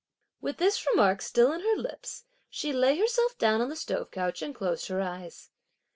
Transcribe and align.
With 0.41 0.57
this 0.57 0.87
remark 0.87 1.21
still 1.21 1.51
on 1.51 1.59
her 1.59 1.75
lips, 1.75 2.25
she 2.49 2.73
lay 2.73 2.97
herself 2.97 3.37
down 3.37 3.61
on 3.61 3.69
the 3.69 3.75
stove 3.75 4.09
couch 4.09 4.41
and 4.41 4.55
closed 4.55 4.87
her 4.87 4.99
eyes. 4.99 5.51